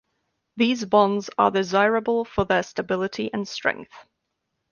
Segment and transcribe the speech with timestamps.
[0.57, 3.93] These bonds are desirable for their stability and strength.